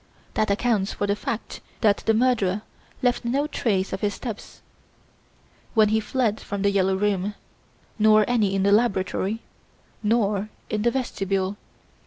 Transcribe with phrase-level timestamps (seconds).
[0.33, 2.63] That accounts for the fact that the murderer
[3.03, 4.63] left no trace of his steps
[5.75, 7.35] when he fled from "The Yellow Room",
[7.99, 9.43] nor any in the laboratory,
[10.01, 11.55] nor in the vestibule.